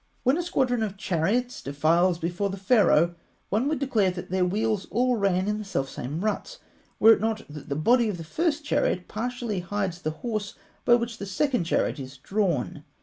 [0.23, 3.13] When a squadron of chariots defiles before Pharaoh,
[3.49, 6.57] one would declare that their wheels all ran in the self same ruts,
[6.99, 10.95] were it not that the body of the first chariot partly hides the horse by
[10.95, 12.83] which the second chariot is drawn (fig.